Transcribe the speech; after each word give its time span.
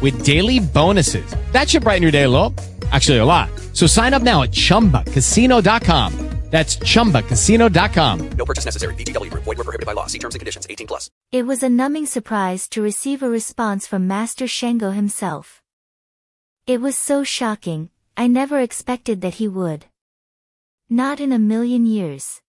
with 0.00 0.24
daily 0.24 0.60
bonuses. 0.60 1.34
That 1.52 1.68
should 1.68 1.82
brighten 1.82 2.02
your 2.02 2.12
day 2.12 2.24
a 2.24 2.28
little. 2.28 2.54
Actually, 2.90 3.18
a 3.18 3.24
lot. 3.24 3.50
So 3.74 3.86
sign 3.86 4.14
up 4.14 4.22
now 4.22 4.42
at 4.42 4.50
chumbacasino.com. 4.50 6.30
That's 6.50 6.78
chumbacasino.com. 6.78 8.30
No 8.30 8.44
purchase 8.44 8.64
necessary. 8.64 8.94
VGW 8.94 9.30
Group. 9.30 9.44
Void 9.44 9.58
were 9.58 9.64
prohibited 9.64 9.86
by 9.86 9.92
law. 9.92 10.06
See 10.06 10.18
terms 10.18 10.34
and 10.34 10.40
conditions. 10.40 10.66
18 10.68 10.86
plus. 10.88 11.08
It 11.30 11.46
was 11.46 11.62
a 11.62 11.68
numbing 11.68 12.06
surprise 12.06 12.68
to 12.70 12.82
receive 12.82 13.22
a 13.22 13.28
response 13.28 13.86
from 13.86 14.08
Master 14.08 14.48
Shango 14.48 14.90
himself. 14.90 15.62
It 16.66 16.80
was 16.80 16.96
so 16.96 17.22
shocking, 17.22 17.90
I 18.16 18.26
never 18.26 18.58
expected 18.58 19.20
that 19.20 19.34
he 19.34 19.46
would. 19.46 19.86
Not 20.88 21.20
in 21.20 21.30
a 21.32 21.38
million 21.38 21.86
years. 21.86 22.42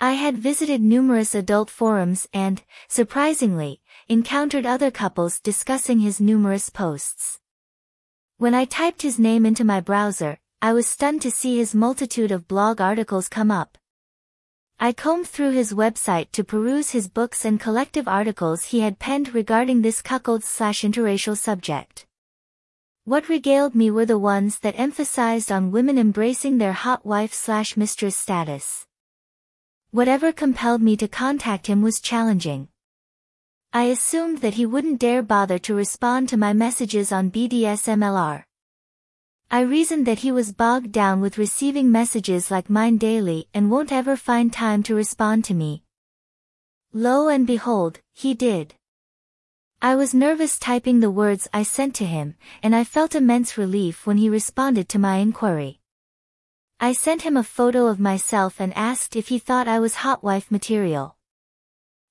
I 0.00 0.12
had 0.12 0.36
visited 0.36 0.82
numerous 0.82 1.34
adult 1.34 1.70
forums 1.70 2.28
and, 2.32 2.62
surprisingly, 2.88 3.80
encountered 4.10 4.64
other 4.64 4.90
couples 4.90 5.38
discussing 5.38 5.98
his 6.00 6.18
numerous 6.18 6.70
posts. 6.70 7.40
When 8.38 8.54
I 8.54 8.64
typed 8.64 9.02
his 9.02 9.18
name 9.18 9.44
into 9.44 9.64
my 9.64 9.80
browser, 9.80 10.38
I 10.62 10.72
was 10.72 10.86
stunned 10.86 11.20
to 11.22 11.30
see 11.30 11.58
his 11.58 11.74
multitude 11.74 12.30
of 12.30 12.48
blog 12.48 12.80
articles 12.80 13.28
come 13.28 13.50
up. 13.50 13.76
I 14.80 14.92
combed 14.92 15.26
through 15.26 15.50
his 15.50 15.74
website 15.74 16.30
to 16.32 16.42
peruse 16.42 16.90
his 16.90 17.06
books 17.06 17.44
and 17.44 17.60
collective 17.60 18.08
articles 18.08 18.64
he 18.64 18.80
had 18.80 18.98
penned 18.98 19.34
regarding 19.34 19.82
this 19.82 20.00
cuckold 20.00 20.42
slash 20.42 20.80
interracial 20.80 21.36
subject. 21.36 22.06
What 23.04 23.28
regaled 23.28 23.74
me 23.74 23.90
were 23.90 24.06
the 24.06 24.18
ones 24.18 24.60
that 24.60 24.78
emphasized 24.78 25.52
on 25.52 25.70
women 25.70 25.98
embracing 25.98 26.56
their 26.56 26.72
hot 26.72 27.04
wife 27.04 27.34
slash 27.34 27.76
mistress 27.76 28.16
status. 28.16 28.86
Whatever 29.90 30.32
compelled 30.32 30.80
me 30.80 30.96
to 30.96 31.08
contact 31.08 31.66
him 31.66 31.82
was 31.82 32.00
challenging. 32.00 32.68
I 33.70 33.84
assumed 33.84 34.38
that 34.38 34.54
he 34.54 34.64
wouldn't 34.64 34.98
dare 34.98 35.22
bother 35.22 35.58
to 35.58 35.74
respond 35.74 36.30
to 36.30 36.38
my 36.38 36.54
messages 36.54 37.12
on 37.12 37.30
BDSMLR. 37.30 38.44
I 39.50 39.60
reasoned 39.60 40.06
that 40.06 40.20
he 40.20 40.32
was 40.32 40.52
bogged 40.52 40.90
down 40.90 41.20
with 41.20 41.36
receiving 41.36 41.92
messages 41.92 42.50
like 42.50 42.70
mine 42.70 42.96
daily 42.96 43.46
and 43.52 43.70
won't 43.70 43.92
ever 43.92 44.16
find 44.16 44.50
time 44.50 44.82
to 44.84 44.94
respond 44.94 45.44
to 45.44 45.54
me. 45.54 45.82
Lo 46.94 47.28
and 47.28 47.46
behold, 47.46 48.00
he 48.14 48.32
did. 48.32 48.74
I 49.82 49.96
was 49.96 50.14
nervous 50.14 50.58
typing 50.58 51.00
the 51.00 51.10
words 51.10 51.46
I 51.52 51.62
sent 51.62 51.94
to 51.96 52.06
him, 52.06 52.36
and 52.62 52.74
I 52.74 52.84
felt 52.84 53.14
immense 53.14 53.58
relief 53.58 54.06
when 54.06 54.16
he 54.16 54.30
responded 54.30 54.88
to 54.88 54.98
my 54.98 55.16
inquiry. 55.16 55.80
I 56.80 56.94
sent 56.94 57.20
him 57.20 57.36
a 57.36 57.44
photo 57.44 57.86
of 57.86 58.00
myself 58.00 58.60
and 58.60 58.72
asked 58.74 59.14
if 59.14 59.28
he 59.28 59.38
thought 59.38 59.68
I 59.68 59.78
was 59.78 59.96
hot 59.96 60.24
wife 60.24 60.50
material. 60.50 61.17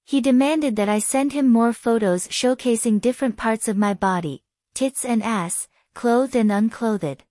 He 0.08 0.22
demanded 0.22 0.78
that 0.78 0.88
I 0.88 1.00
send 1.00 1.34
him 1.34 1.50
more 1.50 1.74
photos 1.74 2.30
showcasing 2.30 3.02
different 3.02 3.36
parts 3.36 3.68
of 3.68 3.76
my 3.76 3.94
body, 3.94 4.42
tits 4.74 5.04
and 5.04 5.22
ass, 5.22 5.68
clothed 5.94 6.34
and 6.34 6.50
unclothed. 6.50 7.26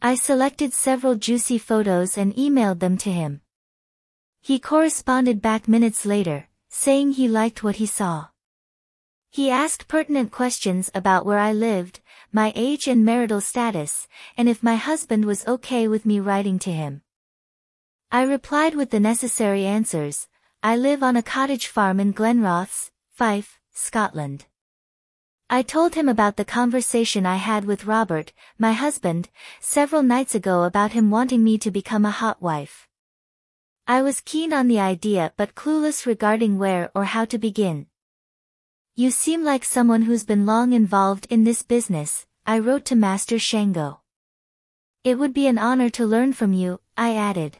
I 0.00 0.14
selected 0.14 0.72
several 0.72 1.16
juicy 1.16 1.58
photos 1.58 2.16
and 2.16 2.36
emailed 2.36 2.78
them 2.78 2.96
to 2.98 3.10
him. 3.10 3.40
He 4.40 4.60
corresponded 4.60 5.42
back 5.42 5.66
minutes 5.66 6.06
later, 6.06 6.48
saying 6.68 7.14
he 7.14 7.26
liked 7.26 7.64
what 7.64 7.76
he 7.82 7.86
saw. 7.86 8.26
He 9.28 9.50
asked 9.50 9.88
pertinent 9.88 10.30
questions 10.30 10.88
about 10.94 11.26
where 11.26 11.40
I 11.40 11.52
lived, 11.52 11.98
my 12.30 12.52
age 12.54 12.86
and 12.86 13.04
marital 13.04 13.40
status, 13.40 14.06
and 14.36 14.48
if 14.48 14.62
my 14.62 14.76
husband 14.76 15.24
was 15.24 15.44
okay 15.48 15.88
with 15.88 16.06
me 16.06 16.20
writing 16.20 16.60
to 16.60 16.70
him. 16.70 17.02
I 18.12 18.22
replied 18.22 18.76
with 18.76 18.90
the 18.90 19.00
necessary 19.00 19.64
answers, 19.64 20.28
I 20.64 20.76
live 20.76 21.02
on 21.02 21.16
a 21.16 21.24
cottage 21.24 21.66
farm 21.66 21.98
in 21.98 22.12
Glenrothes, 22.12 22.92
Fife, 23.10 23.58
Scotland. 23.72 24.46
I 25.50 25.62
told 25.62 25.96
him 25.96 26.08
about 26.08 26.36
the 26.36 26.44
conversation 26.44 27.26
I 27.26 27.34
had 27.34 27.64
with 27.64 27.84
Robert, 27.84 28.32
my 28.58 28.70
husband, 28.72 29.28
several 29.58 30.04
nights 30.04 30.36
ago 30.36 30.62
about 30.62 30.92
him 30.92 31.10
wanting 31.10 31.42
me 31.42 31.58
to 31.58 31.72
become 31.72 32.04
a 32.04 32.12
hot 32.12 32.40
wife. 32.40 32.86
I 33.88 34.02
was 34.02 34.20
keen 34.20 34.52
on 34.52 34.68
the 34.68 34.78
idea 34.78 35.32
but 35.36 35.56
clueless 35.56 36.06
regarding 36.06 36.58
where 36.58 36.92
or 36.94 37.06
how 37.06 37.24
to 37.24 37.38
begin. 37.38 37.88
You 38.94 39.10
seem 39.10 39.42
like 39.42 39.64
someone 39.64 40.02
who's 40.02 40.22
been 40.22 40.46
long 40.46 40.72
involved 40.72 41.26
in 41.28 41.42
this 41.42 41.64
business, 41.64 42.24
I 42.46 42.60
wrote 42.60 42.84
to 42.84 42.94
Master 42.94 43.40
Shango. 43.40 44.02
It 45.02 45.18
would 45.18 45.34
be 45.34 45.48
an 45.48 45.58
honor 45.58 45.90
to 45.90 46.06
learn 46.06 46.32
from 46.32 46.52
you, 46.52 46.78
I 46.96 47.16
added. 47.16 47.58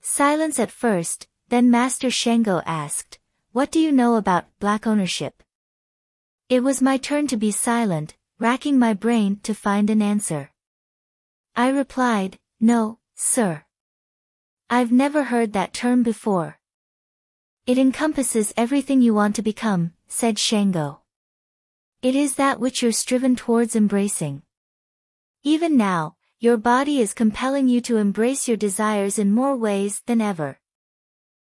Silence 0.00 0.60
at 0.60 0.70
first, 0.70 1.26
then 1.48 1.70
Master 1.70 2.10
Shango 2.10 2.62
asked, 2.66 3.18
what 3.52 3.70
do 3.70 3.80
you 3.80 3.90
know 3.90 4.16
about 4.16 4.46
black 4.60 4.86
ownership? 4.86 5.42
It 6.48 6.62
was 6.62 6.82
my 6.82 6.96
turn 6.96 7.26
to 7.28 7.36
be 7.36 7.50
silent, 7.50 8.16
racking 8.38 8.78
my 8.78 8.94
brain 8.94 9.40
to 9.42 9.54
find 9.54 9.90
an 9.90 10.00
answer. 10.00 10.52
I 11.56 11.70
replied, 11.70 12.38
no, 12.60 12.98
sir. 13.14 13.64
I've 14.70 14.92
never 14.92 15.24
heard 15.24 15.54
that 15.54 15.72
term 15.72 16.02
before. 16.02 16.58
It 17.66 17.78
encompasses 17.78 18.54
everything 18.56 19.02
you 19.02 19.14
want 19.14 19.34
to 19.36 19.42
become, 19.42 19.92
said 20.06 20.38
Shango. 20.38 21.00
It 22.00 22.14
is 22.14 22.36
that 22.36 22.60
which 22.60 22.82
you're 22.82 22.92
striven 22.92 23.34
towards 23.34 23.74
embracing. 23.74 24.42
Even 25.42 25.76
now, 25.76 26.16
your 26.38 26.56
body 26.56 27.00
is 27.00 27.12
compelling 27.12 27.66
you 27.66 27.80
to 27.80 27.96
embrace 27.96 28.46
your 28.46 28.56
desires 28.56 29.18
in 29.18 29.32
more 29.32 29.56
ways 29.56 30.02
than 30.06 30.20
ever. 30.20 30.60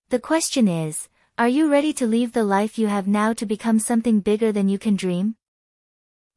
The 0.09 0.21
question 0.21 0.69
is, 0.69 1.09
are 1.37 1.49
you 1.49 1.69
ready 1.69 1.93
to 1.95 2.07
leave 2.07 2.33
the 2.33 2.45
life 2.45 2.79
you 2.79 2.87
have 2.87 3.09
now 3.09 3.33
to 3.33 3.45
become 3.45 3.81
something 3.81 4.21
bigger 4.21 4.53
than 4.53 4.69
you 4.69 4.79
can 4.79 4.95
dream? 4.95 5.35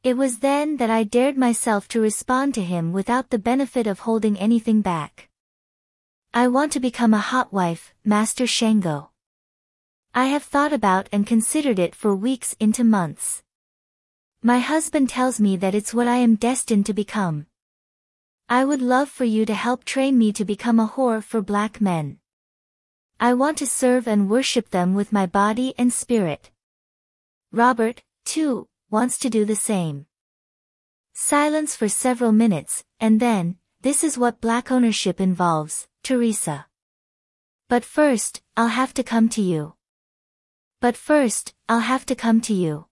It 0.04 0.18
was 0.18 0.40
then 0.40 0.78
that 0.78 0.90
I 0.90 1.04
dared 1.04 1.38
myself 1.38 1.88
to 1.90 2.02
respond 2.02 2.56
to 2.56 2.64
him 2.64 2.94
without 2.94 3.30
the 3.30 3.38
benefit 3.38 3.86
of 3.86 4.00
holding 4.00 4.40
anything 4.40 4.82
back. 4.82 5.30
I 6.34 6.48
want 6.48 6.72
to 6.72 6.80
become 6.80 7.14
a 7.14 7.20
hot 7.20 7.54
wife, 7.54 7.94
Master 8.04 8.48
Shango. 8.48 9.12
I 10.16 10.26
have 10.26 10.44
thought 10.44 10.74
about 10.74 11.08
and 11.12 11.28
considered 11.28 11.78
it 11.78 11.94
for 11.94 12.16
weeks 12.16 12.56
into 12.60 12.84
months. 12.84 13.44
My 14.42 14.58
husband 14.58 15.10
tells 15.10 15.40
me 15.40 15.58
that 15.58 15.76
it's 15.76 15.94
what 15.94 16.08
I 16.08 16.16
am 16.16 16.34
destined 16.34 16.88
to 16.88 16.94
become. 16.94 17.46
I 18.50 18.66
would 18.66 18.82
love 18.82 19.10
for 19.10 19.26
you 19.26 19.46
to 19.46 19.54
help 19.54 19.84
train 19.84 20.18
me 20.18 20.34
to 20.34 20.44
become 20.44 20.80
a 20.80 20.88
whore 20.88 21.24
for 21.24 21.44
black 21.44 21.80
men. 21.80 22.18
I 23.22 23.34
want 23.34 23.58
to 23.58 23.68
serve 23.68 24.08
and 24.08 24.30
worship 24.30 24.70
them 24.70 24.96
with 24.96 25.12
my 25.12 25.26
body 25.26 25.74
and 25.78 25.92
spirit. 25.92 26.52
Robert, 27.52 28.02
too, 28.24 28.70
wants 28.90 29.20
to 29.20 29.30
do 29.30 29.44
the 29.44 29.58
same. 29.58 30.06
Silence 31.12 31.76
for 31.76 31.90
several 31.90 32.32
minutes, 32.32 32.86
and 32.98 33.20
then, 33.20 33.58
this 33.82 34.06
is 34.06 34.18
what 34.18 34.40
black 34.40 34.72
ownership 34.72 35.20
involves, 35.20 35.90
Teresa. 36.02 36.68
But 37.68 37.84
first, 37.84 38.42
I'll 38.56 38.70
have 38.70 38.94
to 38.94 39.04
come 39.04 39.28
to 39.30 39.42
you. 39.42 39.74
But 40.80 40.96
first, 40.96 41.54
I'll 41.68 41.82
have 41.82 42.06
to 42.06 42.16
come 42.16 42.40
to 42.42 42.54
you. 42.54 42.86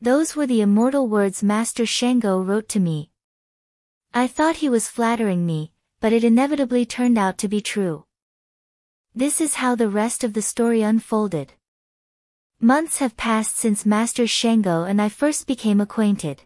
Those 0.00 0.36
were 0.36 0.46
the 0.46 0.60
immortal 0.60 1.08
words 1.08 1.42
Master 1.42 1.84
Shango 1.84 2.40
wrote 2.40 2.68
to 2.70 2.80
me. 2.80 3.10
I 4.14 4.28
thought 4.28 4.62
he 4.62 4.68
was 4.68 4.86
flattering 4.88 5.44
me, 5.44 5.72
but 6.00 6.12
it 6.12 6.22
inevitably 6.22 6.86
turned 6.86 7.18
out 7.18 7.38
to 7.38 7.48
be 7.48 7.60
true. 7.60 8.05
This 9.18 9.40
is 9.40 9.54
how 9.54 9.74
the 9.74 9.88
rest 9.88 10.24
of 10.24 10.34
the 10.34 10.42
story 10.42 10.82
unfolded. 10.82 11.54
Months 12.60 12.98
have 12.98 13.16
passed 13.16 13.56
since 13.56 13.86
Master 13.86 14.26
Shango 14.26 14.84
and 14.84 15.00
I 15.00 15.08
first 15.08 15.46
became 15.46 15.80
acquainted. 15.80 16.42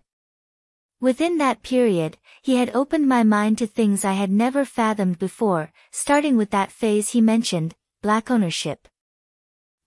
Within 1.00 1.38
that 1.38 1.64
period, 1.64 2.17
he 2.43 2.58
had 2.58 2.70
opened 2.72 3.08
my 3.08 3.25
mind 3.25 3.58
to 3.58 3.67
things 3.67 4.05
I 4.05 4.12
had 4.12 4.31
never 4.31 4.64
fathomed 4.64 5.19
before, 5.19 5.72
starting 5.90 6.37
with 6.37 6.50
that 6.50 6.70
phase 6.70 7.11
he 7.11 7.20
mentioned, 7.20 7.75
black 8.02 8.31
ownership. 8.31 8.87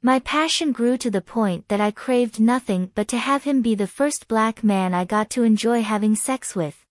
My 0.01 0.19
passion 0.19 0.73
grew 0.73 0.97
to 0.97 1.09
the 1.09 1.21
point 1.21 1.69
that 1.69 1.79
I 1.79 1.91
craved 1.91 2.41
nothing 2.41 2.91
but 2.95 3.07
to 3.07 3.17
have 3.17 3.45
him 3.45 3.61
be 3.61 3.75
the 3.75 3.87
first 3.87 4.27
black 4.27 4.61
man 4.61 4.93
I 4.93 5.05
got 5.05 5.29
to 5.29 5.43
enjoy 5.43 5.83
having 5.83 6.17
sex 6.17 6.53
with. 6.53 6.85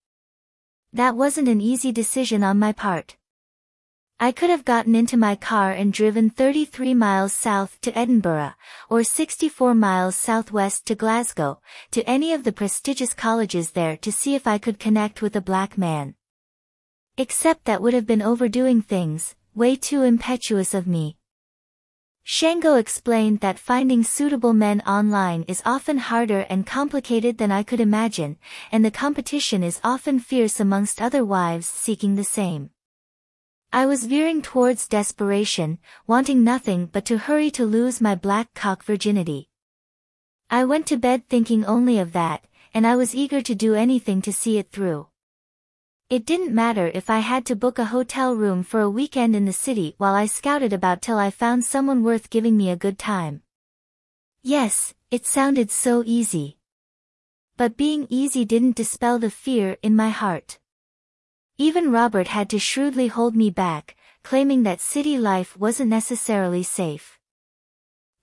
That 0.91 1.17
wasn't 1.17 1.49
an 1.49 1.61
easy 1.61 1.93
decision 1.93 2.43
on 2.43 2.59
my 2.59 2.73
part. 2.73 3.19
I 4.23 4.31
could 4.31 4.51
have 4.51 4.65
gotten 4.65 4.95
into 4.95 5.17
my 5.17 5.35
car 5.35 5.73
and 5.73 5.93
driven 5.93 6.31
33 6.31 6.95
miles 6.95 7.33
south 7.33 7.81
to 7.81 7.99
Edinburgh, 7.99 8.53
or 8.89 9.03
64 9.03 9.75
miles 9.75 10.15
southwest 10.15 10.87
to 10.87 10.95
Glasgow, 10.95 11.61
to 11.91 12.09
any 12.09 12.33
of 12.33 12.45
the 12.45 12.53
prestigious 12.53 13.15
colleges 13.15 13.73
there 13.73 13.97
to 13.97 14.13
see 14.13 14.37
if 14.37 14.47
I 14.47 14.59
could 14.59 14.79
connect 14.79 15.23
with 15.23 15.35
a 15.35 15.41
black 15.41 15.77
man. 15.77 16.15
Except 17.19 17.65
that 17.65 17.83
would 17.83 17.95
have 17.95 18.07
been 18.07 18.23
overdoing 18.23 18.81
things, 18.81 19.35
way 19.57 19.75
too 19.75 20.03
impetuous 20.03 20.73
of 20.73 20.87
me. 20.87 21.17
Shango 22.23 22.77
explained 22.77 23.41
that 23.41 23.59
finding 23.59 24.05
suitable 24.05 24.53
men 24.53 24.83
online 24.83 25.43
is 25.49 25.63
often 25.67 25.99
harder 25.99 26.47
and 26.49 26.65
complicated 26.65 27.39
than 27.39 27.51
I 27.51 27.65
could 27.65 27.81
imagine, 27.81 28.39
and 28.71 28.85
the 28.85 28.93
competition 28.93 29.65
is 29.65 29.81
often 29.83 30.21
fierce 30.21 30.61
amongst 30.61 31.03
other 31.03 31.25
wives 31.25 31.67
seeking 31.67 32.15
the 32.15 32.23
same. 32.23 32.71
I 33.75 33.87
was 33.87 34.05
veering 34.05 34.43
towards 34.43 34.87
desperation, 34.87 35.79
wanting 36.07 36.45
nothing 36.45 36.91
but 36.93 37.07
to 37.07 37.17
hurry 37.17 37.51
to 37.53 37.65
lose 37.65 38.03
my 38.03 38.15
black 38.15 38.53
cock 38.53 38.85
virginity. 38.85 39.49
I 40.51 40.67
went 40.67 40.87
to 40.89 40.99
bed 40.99 41.27
thinking 41.27 41.65
only 41.65 41.99
of 41.99 42.13
that, 42.13 42.45
and 42.75 42.87
I 42.87 42.97
was 42.97 43.15
eager 43.15 43.41
to 43.41 43.55
do 43.55 43.75
anything 43.75 44.21
to 44.23 44.33
see 44.33 44.59
it 44.59 44.71
through. 44.71 45.09
It 46.11 46.27
didn't 46.27 46.55
matter 46.55 46.91
if 46.93 47.09
I 47.09 47.21
had 47.21 47.47
to 47.47 47.57
book 47.57 47.79
a 47.79 47.87
hotel 47.87 48.37
room 48.37 48.63
for 48.63 48.83
a 48.83 48.91
weekend 48.91 49.35
in 49.35 49.47
the 49.47 49.55
city 49.55 49.95
while 49.97 50.15
I 50.15 50.27
scouted 50.27 50.75
about 50.75 51.01
till 51.01 51.17
I 51.17 51.31
found 51.31 51.65
someone 51.65 52.03
worth 52.03 52.29
giving 52.29 52.59
me 52.59 52.69
a 52.69 52.77
good 52.77 52.99
time. 52.99 53.41
Yes, 54.43 54.93
it 55.11 55.25
sounded 55.25 55.71
so 55.71 56.03
easy. 56.05 56.59
But 57.57 57.79
being 57.79 58.07
easy 58.11 58.45
didn't 58.45 58.77
dispel 58.77 59.19
the 59.19 59.31
fear 59.31 59.79
in 59.83 59.97
my 59.97 60.11
heart. 60.11 60.59
Even 61.63 61.93
Robert 61.93 62.27
had 62.27 62.51
to 62.51 62.59
shrewdly 62.59 63.07
hold 63.07 63.37
me 63.37 63.49
back, 63.49 63.95
claiming 64.25 64.65
that 64.65 64.81
city 64.81 65.17
life 65.17 65.57
wasn't 65.57 65.91
necessarily 65.91 66.65
safe. 66.65 67.21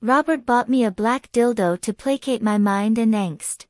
Robert 0.02 0.46
bought 0.46 0.68
me 0.68 0.84
a 0.84 0.92
black 0.92 1.32
dildo 1.32 1.80
to 1.80 1.94
placate 1.94 2.42
my 2.42 2.58
mind 2.58 2.98
and 2.98 3.14
angst. 3.14 3.66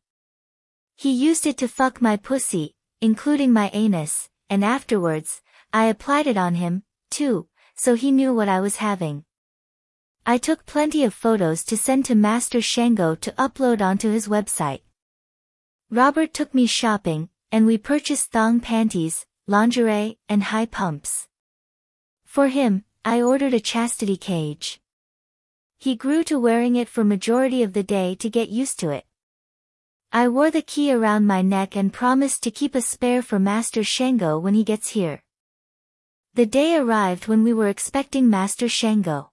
He 0.95 1.11
used 1.11 1.45
it 1.45 1.55
to 1.59 1.67
fuck 1.67 2.01
my 2.01 2.17
pussy, 2.17 2.73
including 2.99 3.53
my 3.53 3.69
anus, 3.71 4.27
and 4.49 4.65
afterwards, 4.65 5.43
I 5.71 5.85
applied 5.85 6.25
it 6.25 6.35
on 6.35 6.55
him, 6.55 6.81
too, 7.11 7.47
so 7.75 7.93
he 7.93 8.11
knew 8.11 8.33
what 8.33 8.49
I 8.49 8.61
was 8.61 8.77
having. 8.77 9.23
I 10.25 10.39
took 10.39 10.65
plenty 10.65 11.03
of 11.03 11.13
photos 11.13 11.63
to 11.65 11.77
send 11.77 12.05
to 12.05 12.15
Master 12.15 12.59
Shango 12.59 13.13
to 13.13 13.31
upload 13.33 13.81
onto 13.81 14.09
his 14.09 14.27
website. 14.27 14.81
Robert 15.91 16.33
took 16.33 16.55
me 16.55 16.65
shopping, 16.65 17.29
and 17.51 17.67
we 17.67 17.77
purchased 17.77 18.31
thong 18.31 18.59
panties, 18.59 19.27
lingerie, 19.49 20.19
and 20.29 20.43
high 20.43 20.67
pumps. 20.67 21.27
For 22.23 22.49
him, 22.49 22.85
I 23.03 23.23
ordered 23.23 23.55
a 23.55 23.59
chastity 23.59 24.15
cage. 24.15 24.79
He 25.79 25.95
grew 25.95 26.23
to 26.25 26.39
wearing 26.39 26.75
it 26.75 26.87
for 26.87 27.03
majority 27.03 27.63
of 27.63 27.73
the 27.73 27.81
day 27.81 28.13
to 28.19 28.29
get 28.29 28.49
used 28.49 28.79
to 28.81 28.91
it. 28.91 29.05
I 30.11 30.27
wore 30.27 30.51
the 30.51 30.61
key 30.61 30.93
around 30.93 31.25
my 31.25 31.41
neck 31.41 31.75
and 31.75 31.91
promised 31.91 32.43
to 32.43 32.51
keep 32.51 32.75
a 32.75 32.81
spare 32.81 33.23
for 33.23 33.39
Master 33.39 33.83
Shango 33.83 34.37
when 34.37 34.53
he 34.53 34.63
gets 34.63 34.89
here. 34.89 35.23
The 36.35 36.45
day 36.45 36.75
arrived 36.75 37.27
when 37.27 37.43
we 37.43 37.51
were 37.51 37.69
expecting 37.69 38.29
Master 38.29 38.69
Shango. 38.69 39.31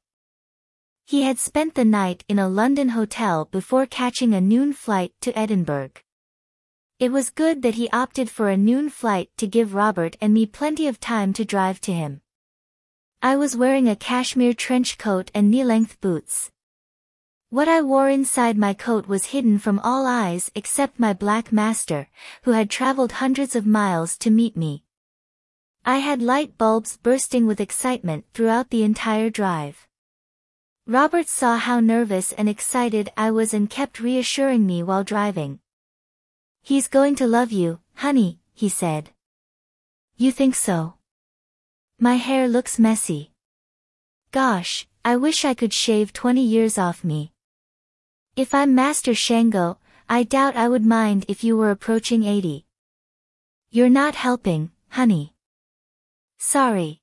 He 1.05 1.23
had 1.23 1.39
spent 1.39 1.75
the 1.75 1.85
night 1.85 2.25
in 2.27 2.39
a 2.39 2.49
London 2.49 2.89
hotel 2.91 3.45
before 3.45 3.85
catching 3.85 4.33
a 4.33 4.41
noon 4.41 4.73
flight 4.73 5.13
to 5.21 5.39
Edinburgh. 5.39 5.91
It 6.99 7.13
was 7.13 7.29
good 7.29 7.61
that 7.61 7.75
he 7.75 7.91
opted 7.91 8.31
for 8.31 8.49
a 8.49 8.57
noon 8.57 8.89
flight 8.89 9.29
to 9.37 9.47
give 9.47 9.75
Robert 9.75 10.17
and 10.19 10.33
me 10.33 10.47
plenty 10.47 10.87
of 10.87 10.99
time 10.99 11.35
to 11.35 11.45
drive 11.45 11.79
to 11.83 11.93
him. 11.93 12.23
I 13.21 13.37
was 13.37 13.55
wearing 13.55 13.87
a 13.87 13.95
cashmere 13.95 14.55
trench 14.55 14.97
coat 14.97 15.31
and 15.35 15.51
knee-length 15.51 16.01
boots. 16.01 16.51
What 17.51 17.69
I 17.69 17.83
wore 17.83 18.09
inside 18.09 18.57
my 18.57 18.73
coat 18.73 19.09
was 19.09 19.27
hidden 19.27 19.59
from 19.59 19.79
all 19.81 20.07
eyes 20.07 20.51
except 20.55 20.99
my 20.99 21.13
black 21.13 21.53
master, 21.53 22.09
who 22.45 22.53
had 22.53 22.71
traveled 22.71 23.13
hundreds 23.13 23.55
of 23.55 23.67
miles 23.67 24.17
to 24.19 24.31
meet 24.31 24.57
me. 24.57 24.83
I 25.85 25.99
had 25.99 26.23
light 26.23 26.57
bulbs 26.57 26.97
bursting 26.97 27.47
with 27.47 27.61
excitement 27.61 28.25
throughout 28.33 28.71
the 28.71 28.85
entire 28.85 29.29
drive. 29.29 29.87
Robert 30.87 31.29
saw 31.29 31.59
how 31.59 31.79
nervous 31.79 32.33
and 32.33 32.49
excited 32.49 33.11
I 33.19 33.33
was 33.33 33.53
and 33.53 33.69
kept 33.69 34.01
reassuring 34.01 34.67
me 34.67 34.83
while 34.83 35.05
driving. 35.05 35.61
He's 36.67 36.89
going 36.89 37.15
to 37.23 37.29
love 37.29 37.53
you, 37.53 37.79
honey, 37.95 38.41
he 38.53 38.69
said. 38.69 39.11
You 40.17 40.33
think 40.33 40.57
so? 40.57 40.95
My 42.01 42.17
hair 42.17 42.49
looks 42.49 42.81
messy. 42.81 43.31
Gosh, 44.33 44.89
I 45.05 45.15
wish 45.15 45.45
I 45.45 45.55
could 45.55 45.73
shave 45.73 46.13
20 46.13 46.43
years 46.43 46.77
off 46.77 47.05
me. 47.05 47.31
If 48.35 48.53
I'm 48.53 48.75
Master 48.75 49.15
Shango, 49.15 49.79
I 50.09 50.25
doubt 50.25 50.57
I 50.57 50.69
would 50.69 50.85
mind 50.85 51.25
if 51.29 51.45
you 51.45 51.57
were 51.57 51.71
approaching 51.71 52.25
80. 52.25 52.67
You're 53.71 53.89
not 53.89 54.17
helping, 54.17 54.73
honey. 54.89 55.35
Sorry. 56.37 57.01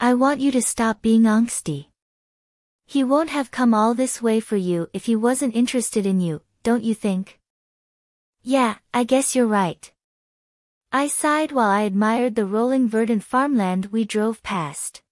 I 0.00 0.14
want 0.14 0.40
you 0.40 0.50
to 0.50 0.60
stop 0.60 1.02
being 1.02 1.22
angsty. 1.22 1.86
He 2.84 3.04
won't 3.04 3.30
have 3.30 3.52
come 3.52 3.74
all 3.74 3.94
this 3.94 4.20
way 4.20 4.40
for 4.40 4.56
you 4.56 4.90
if 4.92 5.04
he 5.04 5.14
wasn't 5.14 5.54
interested 5.54 6.04
in 6.04 6.20
you, 6.20 6.42
don't 6.64 6.82
you 6.82 6.96
think? 6.96 7.38
Yeah, 8.48 8.76
I 8.94 9.02
guess 9.02 9.34
you're 9.34 9.48
right. 9.48 9.92
I 10.92 11.08
sighed 11.08 11.50
while 11.50 11.68
I 11.68 11.80
admired 11.80 12.36
the 12.36 12.46
rolling 12.46 12.88
verdant 12.88 13.24
farmland 13.24 13.86
we 13.86 14.04
drove 14.04 14.40
past. 14.44 15.02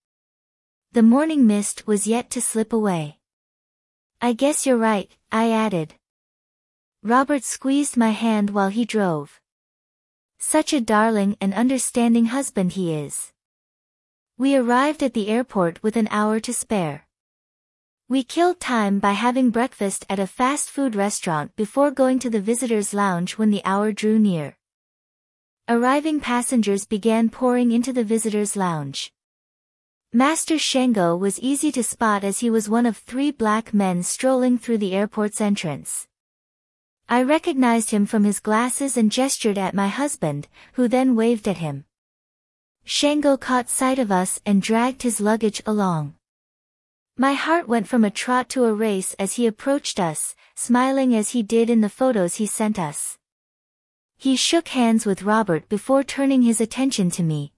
The 0.92 1.02
morning 1.02 1.44
mist 1.44 1.84
was 1.84 2.06
yet 2.06 2.30
to 2.30 2.40
slip 2.40 2.72
away. 2.72 3.18
I 4.20 4.34
guess 4.34 4.66
you're 4.66 4.76
right, 4.76 5.10
I 5.32 5.50
added. 5.50 5.96
Robert 7.02 7.42
squeezed 7.42 7.96
my 7.96 8.10
hand 8.10 8.50
while 8.50 8.68
he 8.68 8.84
drove. 8.84 9.40
Such 10.38 10.72
a 10.72 10.80
darling 10.80 11.36
and 11.40 11.52
understanding 11.52 12.26
husband 12.26 12.74
he 12.74 12.94
is. 12.94 13.32
We 14.38 14.54
arrived 14.54 15.02
at 15.02 15.12
the 15.12 15.26
airport 15.26 15.82
with 15.82 15.96
an 15.96 16.06
hour 16.12 16.38
to 16.38 16.54
spare. 16.54 17.03
We 18.06 18.22
killed 18.22 18.60
time 18.60 18.98
by 18.98 19.12
having 19.12 19.48
breakfast 19.48 20.04
at 20.10 20.18
a 20.18 20.26
fast 20.26 20.68
food 20.68 20.94
restaurant 20.94 21.56
before 21.56 21.90
going 21.90 22.18
to 22.18 22.28
the 22.28 22.40
visitors 22.40 22.92
lounge 22.92 23.38
when 23.38 23.50
the 23.50 23.62
hour 23.64 23.92
drew 23.92 24.18
near. 24.18 24.58
Arriving 25.70 26.20
passengers 26.20 26.84
began 26.84 27.30
pouring 27.30 27.72
into 27.72 27.94
the 27.94 28.04
visitors 28.04 28.56
lounge. 28.56 29.10
Master 30.12 30.58
Shango 30.58 31.16
was 31.16 31.40
easy 31.40 31.72
to 31.72 31.82
spot 31.82 32.24
as 32.24 32.40
he 32.40 32.50
was 32.50 32.68
one 32.68 32.84
of 32.84 32.98
three 32.98 33.30
black 33.30 33.72
men 33.72 34.02
strolling 34.02 34.58
through 34.58 34.78
the 34.78 34.94
airport's 34.94 35.40
entrance. 35.40 36.06
I 37.08 37.22
recognized 37.22 37.90
him 37.90 38.04
from 38.04 38.24
his 38.24 38.38
glasses 38.38 38.98
and 38.98 39.10
gestured 39.10 39.56
at 39.56 39.72
my 39.72 39.88
husband, 39.88 40.46
who 40.74 40.88
then 40.88 41.16
waved 41.16 41.48
at 41.48 41.56
him. 41.56 41.86
Shango 42.84 43.38
caught 43.38 43.70
sight 43.70 43.98
of 43.98 44.12
us 44.12 44.42
and 44.44 44.60
dragged 44.60 45.04
his 45.04 45.22
luggage 45.22 45.62
along. 45.64 46.16
My 47.16 47.34
heart 47.34 47.68
went 47.68 47.86
from 47.86 48.02
a 48.02 48.10
trot 48.10 48.48
to 48.50 48.64
a 48.64 48.74
race 48.74 49.14
as 49.20 49.34
he 49.34 49.46
approached 49.46 50.00
us, 50.00 50.34
smiling 50.56 51.14
as 51.14 51.30
he 51.30 51.44
did 51.44 51.70
in 51.70 51.80
the 51.80 51.88
photos 51.88 52.34
he 52.36 52.46
sent 52.46 52.76
us. 52.76 53.18
He 54.16 54.34
shook 54.34 54.66
hands 54.68 55.06
with 55.06 55.22
Robert 55.22 55.68
before 55.68 56.02
turning 56.02 56.42
his 56.42 56.60
attention 56.60 57.12
to 57.12 57.22
me. 57.22 57.52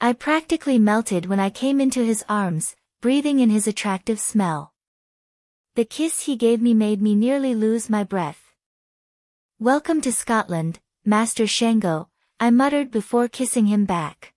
I 0.00 0.12
practically 0.12 0.76
melted 0.76 1.26
when 1.26 1.38
I 1.38 1.50
came 1.50 1.80
into 1.80 2.04
his 2.04 2.24
arms, 2.28 2.74
breathing 3.00 3.38
in 3.38 3.48
his 3.48 3.68
attractive 3.68 4.18
smell. 4.18 4.72
The 5.76 5.84
kiss 5.84 6.22
he 6.22 6.34
gave 6.34 6.60
me 6.60 6.74
made 6.74 7.00
me 7.00 7.14
nearly 7.14 7.54
lose 7.54 7.88
my 7.88 8.02
breath. 8.02 8.52
Welcome 9.60 10.00
to 10.00 10.12
Scotland, 10.12 10.80
Master 11.04 11.46
Shango, 11.46 12.08
I 12.40 12.50
muttered 12.50 12.90
before 12.90 13.28
kissing 13.28 13.66
him 13.66 13.84
back. 13.84 14.34